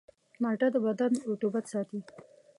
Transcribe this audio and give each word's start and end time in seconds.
مالټه 0.41 0.67
د 0.73 0.75
بدن 0.85 1.11
رطوبت 1.29 1.65
ساتي. 1.73 1.99